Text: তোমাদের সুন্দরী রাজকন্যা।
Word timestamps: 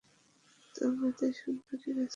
তোমাদের 0.75 1.31
সুন্দরী 1.33 1.89
রাজকন্যা। 1.89 2.09